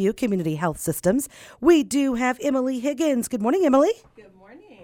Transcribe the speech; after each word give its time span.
You 0.00 0.12
Community 0.12 0.54
Health 0.54 0.78
Systems. 0.78 1.28
We 1.60 1.82
do 1.82 2.14
have 2.14 2.38
Emily 2.40 2.78
Higgins. 2.78 3.26
Good 3.26 3.42
morning, 3.42 3.66
Emily. 3.66 3.90
Good 4.14 4.32
morning. 4.36 4.78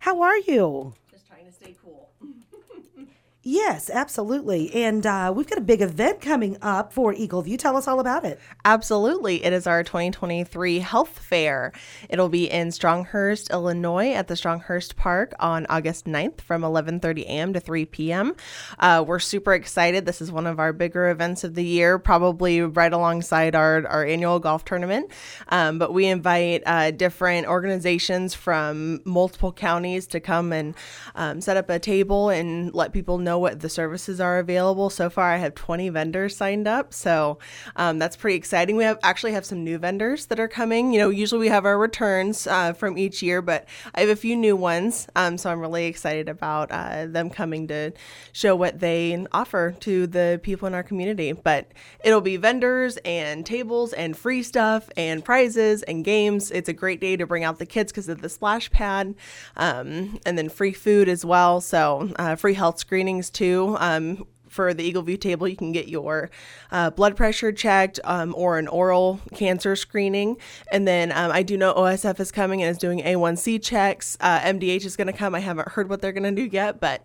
How 0.00 0.20
are 0.20 0.36
you? 0.36 0.92
Just 1.10 1.26
trying 1.26 1.46
to 1.46 1.52
stay 1.52 1.74
cool. 1.82 2.07
Yes, 3.50 3.88
absolutely. 3.88 4.70
And 4.74 5.06
uh, 5.06 5.32
we've 5.34 5.48
got 5.48 5.56
a 5.56 5.62
big 5.62 5.80
event 5.80 6.20
coming 6.20 6.58
up 6.60 6.92
for 6.92 7.14
Eagle 7.14 7.40
View. 7.40 7.56
Tell 7.56 7.78
us 7.78 7.88
all 7.88 7.98
about 7.98 8.26
it. 8.26 8.38
Absolutely. 8.66 9.42
It 9.42 9.54
is 9.54 9.66
our 9.66 9.82
2023 9.82 10.80
Health 10.80 11.18
Fair. 11.18 11.72
It'll 12.10 12.28
be 12.28 12.50
in 12.50 12.68
Stronghurst, 12.68 13.50
Illinois 13.50 14.12
at 14.12 14.28
the 14.28 14.34
Stronghurst 14.34 14.96
Park 14.96 15.32
on 15.40 15.64
August 15.70 16.04
9th 16.04 16.42
from 16.42 16.60
11:30 16.60 17.22
a.m. 17.22 17.54
to 17.54 17.60
3 17.60 17.86
p.m. 17.86 18.36
Uh, 18.78 19.02
we're 19.06 19.18
super 19.18 19.54
excited. 19.54 20.04
This 20.04 20.20
is 20.20 20.30
one 20.30 20.46
of 20.46 20.60
our 20.60 20.74
bigger 20.74 21.08
events 21.08 21.42
of 21.42 21.54
the 21.54 21.64
year, 21.64 21.98
probably 21.98 22.60
right 22.60 22.92
alongside 22.92 23.54
our, 23.54 23.86
our 23.86 24.04
annual 24.04 24.40
golf 24.40 24.66
tournament. 24.66 25.10
Um, 25.48 25.78
but 25.78 25.94
we 25.94 26.04
invite 26.04 26.64
uh, 26.66 26.90
different 26.90 27.46
organizations 27.46 28.34
from 28.34 29.00
multiple 29.06 29.54
counties 29.54 30.06
to 30.08 30.20
come 30.20 30.52
and 30.52 30.74
um, 31.14 31.40
set 31.40 31.56
up 31.56 31.70
a 31.70 31.78
table 31.78 32.28
and 32.28 32.74
let 32.74 32.92
people 32.92 33.16
know 33.16 33.37
what 33.38 33.60
the 33.60 33.68
services 33.68 34.20
are 34.20 34.38
available. 34.38 34.90
So 34.90 35.10
far, 35.10 35.32
I 35.32 35.36
have 35.36 35.54
20 35.54 35.88
vendors 35.90 36.36
signed 36.36 36.66
up, 36.66 36.92
so 36.92 37.38
um, 37.76 37.98
that's 37.98 38.16
pretty 38.16 38.36
exciting. 38.36 38.76
We 38.76 38.84
have 38.84 38.98
actually 39.02 39.32
have 39.32 39.44
some 39.44 39.64
new 39.64 39.78
vendors 39.78 40.26
that 40.26 40.40
are 40.40 40.48
coming. 40.48 40.92
You 40.92 41.00
know, 41.00 41.10
usually 41.10 41.40
we 41.40 41.48
have 41.48 41.64
our 41.64 41.78
returns 41.78 42.46
uh, 42.46 42.72
from 42.72 42.98
each 42.98 43.22
year, 43.22 43.42
but 43.42 43.66
I 43.94 44.00
have 44.00 44.10
a 44.10 44.16
few 44.16 44.36
new 44.36 44.56
ones. 44.56 45.06
Um, 45.16 45.38
so 45.38 45.50
I'm 45.50 45.60
really 45.60 45.86
excited 45.86 46.28
about 46.28 46.70
uh, 46.70 47.06
them 47.06 47.30
coming 47.30 47.68
to 47.68 47.92
show 48.32 48.54
what 48.56 48.80
they 48.80 49.26
offer 49.32 49.74
to 49.80 50.06
the 50.06 50.40
people 50.42 50.66
in 50.66 50.74
our 50.74 50.82
community. 50.82 51.32
But 51.32 51.72
it'll 52.04 52.20
be 52.20 52.36
vendors 52.36 52.96
and 52.98 53.44
tables 53.44 53.92
and 53.92 54.16
free 54.16 54.42
stuff 54.42 54.88
and 54.96 55.24
prizes 55.24 55.82
and 55.82 56.04
games. 56.04 56.50
It's 56.50 56.68
a 56.68 56.72
great 56.72 57.00
day 57.00 57.16
to 57.16 57.26
bring 57.26 57.44
out 57.44 57.58
the 57.58 57.66
kids 57.66 57.92
because 57.92 58.08
of 58.08 58.22
the 58.22 58.28
splash 58.28 58.70
pad, 58.70 59.14
um, 59.56 60.18
and 60.24 60.38
then 60.38 60.48
free 60.48 60.72
food 60.72 61.08
as 61.08 61.24
well. 61.24 61.60
So 61.60 62.12
uh, 62.16 62.36
free 62.36 62.54
health 62.54 62.78
screenings 62.78 63.27
too. 63.30 63.76
Um, 63.78 64.26
for 64.48 64.72
the 64.72 64.82
Eagle 64.82 65.02
View 65.02 65.18
table, 65.18 65.46
you 65.46 65.56
can 65.56 65.72
get 65.72 65.88
your 65.88 66.30
uh, 66.72 66.88
blood 66.90 67.16
pressure 67.16 67.52
checked 67.52 68.00
um, 68.04 68.34
or 68.36 68.58
an 68.58 68.66
oral 68.66 69.20
cancer 69.34 69.76
screening. 69.76 70.38
And 70.72 70.88
then 70.88 71.12
um, 71.12 71.30
I 71.30 71.42
do 71.42 71.56
know 71.58 71.74
OSF 71.74 72.18
is 72.18 72.32
coming 72.32 72.62
and 72.62 72.70
is 72.70 72.78
doing 72.78 73.00
A1C 73.00 73.62
checks. 73.62 74.16
Uh, 74.20 74.40
MDH 74.40 74.86
is 74.86 74.96
going 74.96 75.06
to 75.06 75.12
come. 75.12 75.34
I 75.34 75.40
haven't 75.40 75.68
heard 75.68 75.90
what 75.90 76.00
they're 76.00 76.12
going 76.12 76.34
to 76.34 76.42
do 76.42 76.48
yet, 76.50 76.80
but 76.80 77.04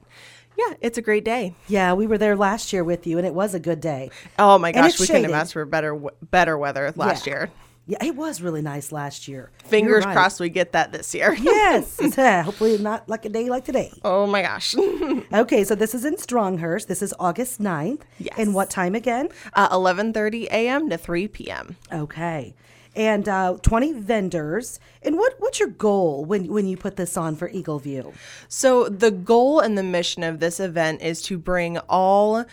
yeah, 0.57 0.73
it's 0.81 0.97
a 0.97 1.01
great 1.01 1.25
day. 1.25 1.53
Yeah, 1.67 1.93
we 1.93 2.07
were 2.07 2.17
there 2.17 2.35
last 2.35 2.71
year 2.71 2.83
with 2.83 3.05
you, 3.05 3.17
and 3.17 3.27
it 3.27 3.33
was 3.33 3.53
a 3.53 3.59
good 3.59 3.81
day. 3.81 4.09
Oh 4.39 4.57
my 4.57 4.71
gosh, 4.71 4.99
we 4.99 5.07
couldn't 5.07 5.23
have 5.25 5.33
asked 5.33 5.53
for 5.53 5.65
better 5.65 5.99
better 6.31 6.57
weather 6.57 6.93
last 6.95 7.27
Yeah. 7.27 7.33
year. 7.33 7.51
Yeah, 7.85 7.97
it 8.01 8.15
was 8.15 8.41
really 8.41 8.61
nice 8.61 8.93
last 8.93 9.27
year. 9.27 9.51
Fingers 9.65 10.05
right. 10.05 10.13
crossed 10.13 10.39
we 10.39 10.47
get 10.49 10.71
that 10.71 10.91
this 10.93 11.13
year. 11.13 11.35
Yes. 11.41 11.99
Hopefully, 12.45 12.77
not 12.77 13.09
like 13.09 13.25
a 13.25 13.29
day 13.29 13.49
like 13.49 13.65
today. 13.65 13.91
oh 14.05 14.25
my 14.25 14.41
gosh. 14.41 14.75
Okay, 15.33 15.63
so 15.63 15.75
this 15.75 15.93
is 15.93 16.05
in 16.05 16.15
Stronghurst. 16.15 16.87
This 16.87 17.01
is 17.01 17.13
August 17.19 17.59
9th. 17.61 18.01
Yes. 18.19 18.35
And 18.37 18.53
what 18.53 18.69
time 18.69 18.95
again? 18.95 19.29
uh, 19.53 19.69
11:30 19.69 20.45
a.m. 20.45 20.89
to 20.89 20.97
3 20.97 21.27
p.m. 21.27 21.75
Okay. 21.91 22.53
And 22.95 23.27
uh, 23.27 23.57
20 23.63 23.93
vendors. 23.93 24.79
And 25.01 25.17
what, 25.17 25.33
what's 25.39 25.59
your 25.59 25.69
goal 25.69 26.23
when, 26.25 26.47
when 26.53 26.67
you 26.67 26.77
put 26.77 26.95
this 26.95 27.17
on 27.17 27.35
for 27.35 27.49
Eagle 27.49 27.79
View? 27.79 28.13
So 28.47 28.87
the 28.87 29.09
goal 29.09 29.59
and 29.59 29.75
the 29.75 29.81
mission 29.83 30.21
of 30.23 30.39
this 30.39 30.59
event 30.59 31.01
is 31.01 31.23
to 31.23 31.39
bring 31.39 31.79
all 31.89 32.45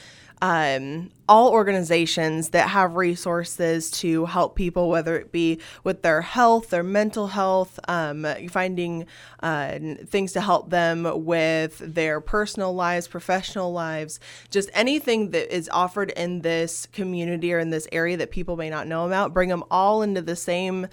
um, 0.42 1.10
all 1.28 1.50
organizations 1.50 2.50
that 2.50 2.70
have 2.70 2.96
resources 2.96 3.90
to 3.90 4.24
help 4.24 4.56
people, 4.56 4.88
whether 4.88 5.16
it 5.16 5.30
be 5.30 5.60
with 5.84 6.02
their 6.02 6.22
health, 6.22 6.70
their 6.70 6.82
mental 6.82 7.28
health, 7.28 7.78
um, 7.88 8.26
finding 8.48 9.06
uh, 9.42 9.78
things 10.06 10.32
to 10.32 10.40
help 10.40 10.70
them 10.70 11.06
with 11.24 11.78
their 11.78 12.20
personal 12.20 12.74
lives, 12.74 13.06
professional 13.06 13.72
lives, 13.72 14.18
just 14.50 14.70
anything 14.72 15.30
that 15.30 15.54
is 15.54 15.68
offered 15.72 16.10
in 16.10 16.40
this 16.40 16.86
community 16.86 17.52
or 17.52 17.58
in 17.58 17.70
this 17.70 17.86
area 17.92 18.16
that 18.16 18.30
people 18.30 18.56
may 18.56 18.70
not 18.70 18.86
know 18.86 19.06
about, 19.06 19.34
bring 19.34 19.50
them 19.50 19.62
all 19.70 20.02
into 20.02 20.22
the 20.22 20.36
same 20.36 20.88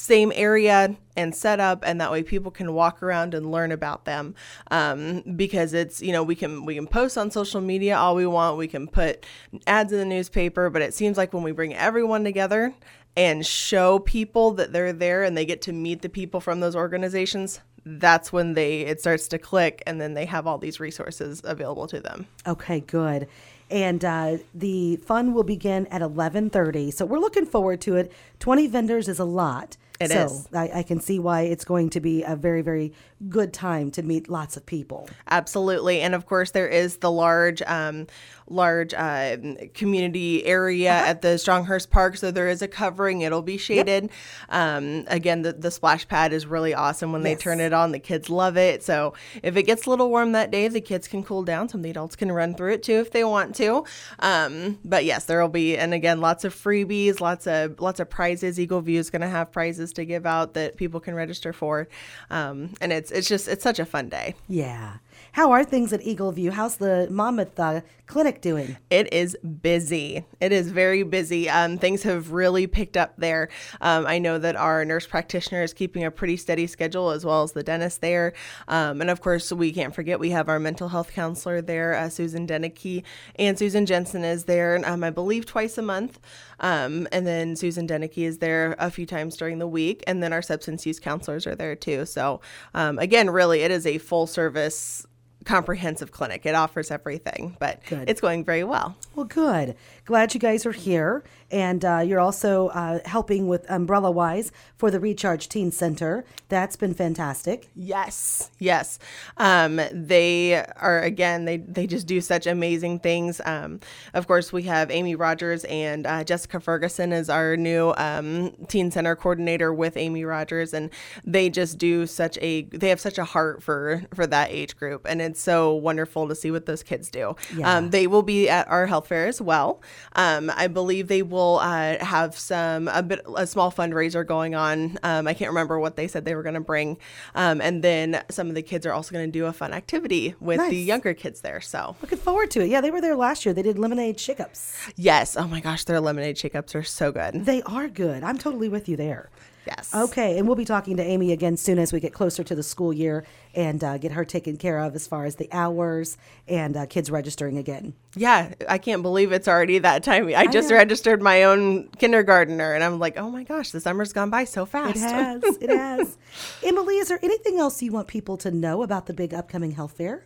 same 0.00 0.32
area 0.34 0.96
and 1.16 1.34
setup, 1.34 1.82
and 1.84 2.00
that 2.00 2.10
way 2.10 2.22
people 2.22 2.50
can 2.50 2.72
walk 2.72 3.02
around 3.02 3.34
and 3.34 3.52
learn 3.52 3.70
about 3.70 4.06
them 4.06 4.34
um, 4.70 5.22
because 5.36 5.74
it's 5.74 6.00
you 6.00 6.12
know 6.12 6.22
we 6.22 6.34
can 6.34 6.64
we 6.64 6.74
can 6.74 6.86
post 6.86 7.18
on 7.18 7.30
social 7.30 7.60
media 7.60 7.96
all 7.96 8.14
we 8.14 8.26
want 8.26 8.56
we 8.56 8.66
can 8.66 8.88
put 8.88 9.26
ads 9.66 9.92
in 9.92 9.98
the 9.98 10.04
newspaper 10.04 10.70
but 10.70 10.80
it 10.80 10.94
seems 10.94 11.18
like 11.18 11.32
when 11.34 11.42
we 11.42 11.52
bring 11.52 11.74
everyone 11.74 12.24
together 12.24 12.74
and 13.16 13.44
show 13.44 13.98
people 13.98 14.52
that 14.52 14.72
they're 14.72 14.92
there 14.92 15.22
and 15.22 15.36
they 15.36 15.44
get 15.44 15.60
to 15.60 15.72
meet 15.72 16.00
the 16.00 16.08
people 16.08 16.40
from 16.40 16.60
those 16.60 16.74
organizations 16.74 17.60
that's 17.84 18.32
when 18.32 18.54
they 18.54 18.80
it 18.80 19.00
starts 19.00 19.28
to 19.28 19.38
click 19.38 19.82
and 19.86 20.00
then 20.00 20.14
they 20.14 20.24
have 20.24 20.46
all 20.46 20.58
these 20.58 20.80
resources 20.80 21.42
available 21.44 21.86
to 21.86 22.00
them 22.00 22.26
Okay, 22.46 22.80
good. 22.80 23.28
And 23.70 24.04
uh, 24.04 24.38
the 24.52 24.96
fun 24.96 25.32
will 25.32 25.44
begin 25.44 25.86
at 25.88 26.02
11:30. 26.02 26.92
So 26.92 27.06
we're 27.06 27.20
looking 27.20 27.46
forward 27.46 27.80
to 27.82 27.94
it. 27.96 28.10
20 28.40 28.66
vendors 28.66 29.08
is 29.08 29.20
a 29.20 29.24
lot. 29.24 29.76
It 30.00 30.10
so 30.10 30.24
is. 30.24 30.48
I, 30.54 30.70
I 30.76 30.82
can 30.82 30.98
see 31.00 31.18
why 31.18 31.42
it's 31.42 31.64
going 31.64 31.90
to 31.90 32.00
be 32.00 32.22
a 32.22 32.34
very, 32.34 32.62
very 32.62 32.92
good 33.28 33.52
time 33.52 33.90
to 33.92 34.02
meet 34.02 34.30
lots 34.30 34.56
of 34.56 34.64
people. 34.64 35.08
Absolutely, 35.28 36.00
and 36.00 36.14
of 36.14 36.24
course 36.24 36.52
there 36.52 36.68
is 36.68 36.96
the 36.96 37.10
large, 37.10 37.60
um, 37.62 38.06
large 38.48 38.94
uh, 38.94 39.36
community 39.74 40.44
area 40.46 40.90
Uh-huh. 40.92 41.06
at 41.10 41.22
the 41.22 41.28
Stronghurst 41.38 41.90
Park. 41.90 42.16
So 42.16 42.30
there 42.30 42.48
is 42.48 42.62
a 42.62 42.68
covering; 42.68 43.20
it'll 43.20 43.42
be 43.42 43.58
shaded. 43.58 44.10
Um, 44.48 45.04
again, 45.08 45.42
the, 45.42 45.52
the 45.52 45.70
splash 45.70 46.08
pad 46.08 46.32
is 46.32 46.46
really 46.46 46.72
awesome 46.72 47.12
when 47.12 47.22
they 47.22 47.34
turn 47.36 47.60
it 47.60 47.72
on. 47.74 47.92
The 47.92 47.98
kids 47.98 48.30
love 48.30 48.56
it. 48.56 48.82
So 48.82 49.12
if 49.42 49.56
it 49.56 49.64
gets 49.64 49.86
a 49.86 49.90
little 49.90 50.08
warm 50.08 50.32
that 50.32 50.50
day, 50.50 50.66
the 50.68 50.80
kids 50.80 51.06
can 51.08 51.22
cool 51.22 51.42
down. 51.42 51.68
Some 51.68 51.80
of 51.80 51.84
the 51.84 51.90
adults 51.90 52.16
can 52.16 52.32
run 52.32 52.54
through 52.54 52.72
it 52.72 52.82
too 52.82 52.94
if 53.00 53.10
they 53.10 53.22
want 53.22 53.54
to. 53.56 53.84
Um, 54.20 54.78
but 54.84 55.04
yes, 55.04 55.26
there 55.26 55.40
will 55.42 55.48
be, 55.48 55.76
and 55.76 55.92
again, 55.92 56.20
lots 56.22 56.44
of 56.44 56.54
freebies, 56.54 57.20
lots 57.20 57.46
of 57.46 57.78
lots 57.80 58.00
of 58.00 58.08
prizes. 58.08 58.58
Eagle 58.58 58.80
View 58.80 58.98
is 58.98 59.10
going 59.10 59.22
to 59.22 59.28
have 59.28 59.52
prizes 59.52 59.89
to 59.94 60.04
give 60.04 60.26
out 60.26 60.54
that 60.54 60.76
people 60.76 61.00
can 61.00 61.14
register 61.14 61.52
for, 61.52 61.88
um, 62.30 62.74
and 62.80 62.92
it's 62.92 63.10
it's 63.10 63.28
just 63.28 63.48
it's 63.48 63.62
such 63.62 63.78
a 63.78 63.86
fun 63.86 64.08
day. 64.08 64.34
Yeah. 64.48 64.96
How 65.32 65.52
are 65.52 65.64
things 65.64 65.92
at 65.92 66.02
Eagle 66.02 66.32
View? 66.32 66.50
How's 66.50 66.76
the 66.76 67.08
Monmouth 67.10 67.58
uh, 67.58 67.80
clinic 68.06 68.40
doing? 68.40 68.76
It 68.90 69.12
is 69.12 69.36
busy. 69.62 70.24
It 70.40 70.52
is 70.52 70.70
very 70.70 71.02
busy. 71.02 71.48
Um, 71.48 71.78
things 71.78 72.02
have 72.02 72.32
really 72.32 72.66
picked 72.66 72.96
up 72.96 73.14
there. 73.16 73.48
Um, 73.80 74.06
I 74.06 74.18
know 74.18 74.38
that 74.38 74.56
our 74.56 74.84
nurse 74.84 75.06
practitioner 75.06 75.62
is 75.62 75.72
keeping 75.72 76.04
a 76.04 76.10
pretty 76.10 76.36
steady 76.36 76.66
schedule, 76.66 77.10
as 77.10 77.24
well 77.24 77.42
as 77.42 77.52
the 77.52 77.62
dentist 77.62 78.00
there. 78.00 78.32
Um, 78.68 79.00
and 79.00 79.10
of 79.10 79.20
course, 79.20 79.52
we 79.52 79.72
can't 79.72 79.94
forget 79.94 80.18
we 80.18 80.30
have 80.30 80.48
our 80.48 80.58
mental 80.58 80.88
health 80.88 81.12
counselor 81.12 81.62
there, 81.62 81.94
uh, 81.94 82.08
Susan 82.08 82.46
Denicky, 82.46 83.02
and 83.36 83.58
Susan 83.58 83.86
Jensen 83.86 84.24
is 84.24 84.44
there, 84.44 84.80
um, 84.84 85.04
I 85.04 85.10
believe, 85.10 85.46
twice 85.46 85.78
a 85.78 85.82
month. 85.82 86.18
Um, 86.60 87.08
and 87.12 87.26
then 87.26 87.56
Susan 87.56 87.86
Denicky 87.86 88.24
is 88.24 88.38
there 88.38 88.74
a 88.78 88.90
few 88.90 89.06
times 89.06 89.36
during 89.36 89.58
the 89.58 89.66
week, 89.66 90.02
and 90.06 90.22
then 90.22 90.32
our 90.32 90.42
substance 90.42 90.84
use 90.84 91.00
counselors 91.00 91.46
are 91.46 91.54
there 91.54 91.76
too. 91.76 92.04
So, 92.06 92.40
um, 92.74 92.98
again, 92.98 93.30
really, 93.30 93.60
it 93.60 93.70
is 93.70 93.86
a 93.86 93.98
full 93.98 94.26
service. 94.26 95.06
Comprehensive 95.44 96.12
clinic. 96.12 96.44
It 96.44 96.54
offers 96.54 96.90
everything, 96.90 97.56
but 97.58 97.80
Good. 97.88 98.08
it's 98.08 98.20
going 98.20 98.44
very 98.44 98.64
well. 98.64 98.96
Well, 99.14 99.26
good. 99.26 99.74
Glad 100.04 100.34
you 100.34 100.40
guys 100.40 100.66
are 100.66 100.72
here. 100.72 101.24
And 101.52 101.84
uh, 101.84 101.98
you're 102.06 102.20
also 102.20 102.68
uh, 102.68 103.00
helping 103.04 103.48
with 103.48 103.68
Umbrella 103.68 104.10
Wise 104.10 104.52
for 104.76 104.90
the 104.90 105.00
Recharge 105.00 105.48
Teen 105.48 105.72
Center. 105.72 106.24
That's 106.48 106.76
been 106.76 106.94
fantastic. 106.94 107.68
Yes, 107.74 108.50
yes. 108.60 109.00
Um, 109.36 109.80
they 109.90 110.64
are 110.76 111.00
again. 111.00 111.46
They 111.46 111.56
they 111.56 111.88
just 111.88 112.06
do 112.06 112.20
such 112.20 112.46
amazing 112.46 113.00
things. 113.00 113.40
Um, 113.44 113.80
of 114.14 114.28
course, 114.28 114.52
we 114.52 114.62
have 114.64 114.92
Amy 114.92 115.16
Rogers 115.16 115.64
and 115.64 116.06
uh, 116.06 116.22
Jessica 116.22 116.60
Ferguson 116.60 117.12
as 117.12 117.28
our 117.28 117.56
new 117.56 117.94
um, 117.96 118.52
teen 118.68 118.92
center 118.92 119.16
coordinator 119.16 119.74
with 119.74 119.96
Amy 119.96 120.24
Rogers, 120.24 120.72
and 120.72 120.90
they 121.24 121.50
just 121.50 121.78
do 121.78 122.06
such 122.06 122.38
a. 122.40 122.62
They 122.62 122.90
have 122.90 123.00
such 123.00 123.18
a 123.18 123.24
heart 123.24 123.60
for 123.60 124.02
for 124.14 124.24
that 124.28 124.50
age 124.52 124.76
group, 124.76 125.04
and 125.08 125.20
it's 125.30 125.40
so 125.40 125.74
wonderful 125.74 126.28
to 126.28 126.34
see 126.34 126.50
what 126.50 126.66
those 126.66 126.82
kids 126.82 127.10
do. 127.10 127.36
Yeah. 127.56 127.76
Um, 127.76 127.90
they 127.90 128.06
will 128.06 128.22
be 128.22 128.48
at 128.48 128.68
our 128.68 128.86
health 128.86 129.08
fair 129.08 129.26
as 129.26 129.40
well. 129.40 129.82
Um, 130.14 130.50
I 130.54 130.66
believe 130.66 131.08
they 131.08 131.22
will 131.22 131.58
uh, 131.62 132.04
have 132.04 132.38
some 132.38 132.88
a 132.88 133.02
bit 133.02 133.20
a 133.36 133.46
small 133.46 133.72
fundraiser 133.72 134.26
going 134.26 134.54
on. 134.54 134.98
Um, 135.02 135.26
I 135.26 135.34
can't 135.34 135.50
remember 135.50 135.78
what 135.78 135.96
they 135.96 136.08
said 136.08 136.24
they 136.24 136.34
were 136.34 136.42
going 136.42 136.54
to 136.54 136.60
bring, 136.60 136.98
um, 137.34 137.60
and 137.60 137.82
then 137.82 138.22
some 138.30 138.48
of 138.48 138.54
the 138.54 138.62
kids 138.62 138.86
are 138.86 138.92
also 138.92 139.12
going 139.12 139.26
to 139.26 139.32
do 139.32 139.46
a 139.46 139.52
fun 139.52 139.72
activity 139.72 140.34
with 140.40 140.60
the 140.68 140.76
younger 140.76 141.14
kids 141.14 141.40
there. 141.40 141.60
So 141.60 141.96
Looking 142.02 142.18
forward 142.18 142.50
to 142.52 142.60
it. 142.62 142.68
Yeah, 142.68 142.80
they 142.80 142.90
were 142.90 143.00
there 143.00 143.16
last 143.16 143.44
year. 143.44 143.54
They 143.54 143.62
did 143.62 143.78
lemonade 143.78 144.18
shake-ups. 144.20 144.76
yes, 144.96 145.36
oh 145.36 145.46
my 145.46 145.60
gosh, 145.60 145.84
their 145.84 146.00
lemonade 146.00 146.38
shake-ups 146.38 146.74
are 146.74 146.82
so 146.82 147.12
good. 147.12 147.44
They 147.44 147.62
are 147.62 147.88
good. 147.88 148.22
I'm 148.22 148.38
totally 148.38 148.68
with 148.68 148.88
you 148.88 148.96
there. 148.96 149.30
Yes. 149.70 149.94
Okay, 149.94 150.36
and 150.36 150.48
we'll 150.48 150.56
be 150.56 150.64
talking 150.64 150.96
to 150.96 151.02
Amy 151.02 151.30
again 151.30 151.56
soon 151.56 151.78
as 151.78 151.92
we 151.92 152.00
get 152.00 152.12
closer 152.12 152.42
to 152.42 152.56
the 152.56 152.62
school 152.62 152.92
year 152.92 153.24
and 153.54 153.82
uh, 153.84 153.98
get 153.98 154.10
her 154.10 154.24
taken 154.24 154.56
care 154.56 154.80
of 154.80 154.96
as 154.96 155.06
far 155.06 155.26
as 155.26 155.36
the 155.36 155.48
hours 155.52 156.16
and 156.48 156.76
uh, 156.76 156.86
kids 156.86 157.08
registering 157.08 157.56
again. 157.56 157.94
Yeah, 158.16 158.52
I 158.68 158.78
can't 158.78 159.02
believe 159.02 159.30
it's 159.30 159.46
already 159.46 159.78
that 159.78 160.02
time. 160.02 160.26
I, 160.36 160.48
just 160.48 160.70
know. 160.70 160.76
registered 160.76 161.22
my 161.22 161.44
own 161.44 161.88
kindergartner, 161.98 162.72
and 162.74 162.82
I'm 162.82 162.98
like, 162.98 163.16
oh 163.16 163.30
my 163.30 163.44
gosh, 163.44 163.70
the 163.70 163.80
summer's 163.80 164.12
gone 164.12 164.28
by 164.28 164.42
so 164.42 164.66
fast. 164.66 164.96
It 164.96 165.00
has. 165.02 165.42
It 165.60 165.70
has. 165.70 166.18
Emily, 166.64 166.96
is 166.96 167.06
there 167.06 167.20
anything 167.22 167.60
else 167.60 167.80
you 167.80 167.92
want 167.92 168.08
people 168.08 168.36
to 168.38 168.50
know 168.50 168.82
about 168.82 169.06
the 169.06 169.14
big 169.14 169.32
upcoming 169.32 169.70
health 169.70 169.92
fair? 169.92 170.24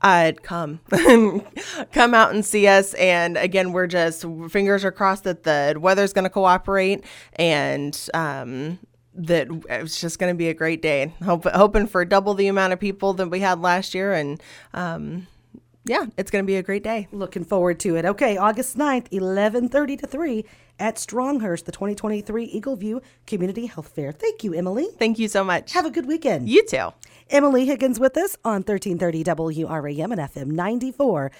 I'd 0.00 0.42
come, 0.42 0.80
come 1.92 2.14
out 2.14 2.34
and 2.34 2.44
see 2.44 2.66
us. 2.66 2.94
And 2.94 3.36
again, 3.36 3.72
we're 3.72 3.86
just 3.86 4.24
fingers 4.50 4.84
are 4.84 4.92
crossed 4.92 5.24
that 5.24 5.44
the 5.44 5.76
weather's 5.78 6.12
going 6.12 6.24
to 6.24 6.30
cooperate 6.30 7.04
and 7.34 7.98
um, 8.14 8.78
that 9.14 9.48
it's 9.68 10.00
just 10.00 10.18
going 10.18 10.32
to 10.32 10.36
be 10.36 10.48
a 10.48 10.54
great 10.54 10.82
day. 10.82 11.12
Hope, 11.24 11.44
hoping 11.44 11.86
for 11.86 12.04
double 12.04 12.34
the 12.34 12.48
amount 12.48 12.72
of 12.72 12.80
people 12.80 13.12
that 13.14 13.28
we 13.28 13.40
had 13.40 13.60
last 13.60 13.94
year, 13.94 14.12
and 14.12 14.42
um, 14.72 15.26
yeah, 15.84 16.06
it's 16.16 16.30
going 16.30 16.44
to 16.44 16.46
be 16.46 16.56
a 16.56 16.62
great 16.62 16.84
day. 16.84 17.08
Looking 17.12 17.44
forward 17.44 17.80
to 17.80 17.96
it. 17.96 18.04
Okay, 18.04 18.36
August 18.36 18.76
9th, 18.76 19.08
11:30 19.10 19.98
to 20.00 20.06
3 20.06 20.44
at 20.78 20.96
Stronghurst, 20.96 21.64
the 21.64 21.72
2023 21.72 22.44
Eagle 22.44 22.76
View 22.76 23.02
Community 23.26 23.66
Health 23.66 23.88
Fair. 23.88 24.10
Thank 24.12 24.42
you, 24.44 24.54
Emily. 24.54 24.88
Thank 24.98 25.18
you 25.18 25.28
so 25.28 25.44
much. 25.44 25.72
Have 25.72 25.86
a 25.86 25.90
good 25.90 26.06
weekend. 26.06 26.48
you 26.48 26.64
too. 26.66 26.88
Emily 27.30 27.66
Higgins 27.66 27.98
with 28.00 28.16
us 28.16 28.36
on 28.44 28.62
1330 28.62 29.24
WRAM 29.64 30.12
and 30.12 30.20
FM 30.20 30.48
94. 30.48 31.30